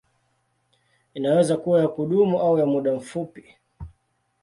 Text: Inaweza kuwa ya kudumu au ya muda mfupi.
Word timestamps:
Inaweza 1.13 1.57
kuwa 1.57 1.81
ya 1.81 1.87
kudumu 1.87 2.39
au 2.39 2.57
ya 2.59 2.65
muda 2.65 2.95
mfupi. 2.95 3.45